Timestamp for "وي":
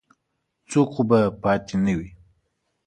1.97-2.09